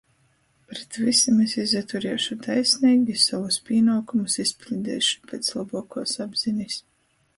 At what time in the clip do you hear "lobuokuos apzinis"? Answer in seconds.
5.59-6.81